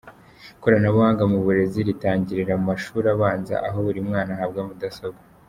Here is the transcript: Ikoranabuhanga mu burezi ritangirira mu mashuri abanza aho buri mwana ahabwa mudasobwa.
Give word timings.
Ikoranabuhanga 0.53 1.23
mu 1.31 1.39
burezi 1.45 1.79
ritangirira 1.87 2.53
mu 2.59 2.65
mashuri 2.71 3.05
abanza 3.15 3.55
aho 3.67 3.77
buri 3.85 3.99
mwana 4.07 4.31
ahabwa 4.35 4.61
mudasobwa. 4.69 5.21